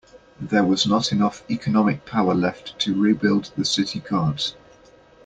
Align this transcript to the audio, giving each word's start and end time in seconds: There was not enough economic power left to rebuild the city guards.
There 0.39 0.63
was 0.63 0.87
not 0.87 1.11
enough 1.11 1.43
economic 1.47 2.07
power 2.07 2.33
left 2.33 2.79
to 2.79 2.99
rebuild 2.99 3.51
the 3.55 3.63
city 3.63 3.99
guards. 3.99 4.55